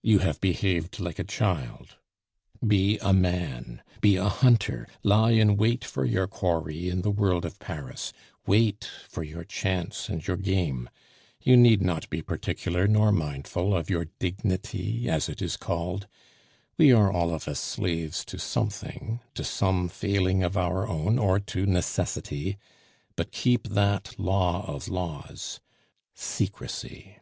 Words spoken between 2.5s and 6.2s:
be a man, be a hunter, lie in wait for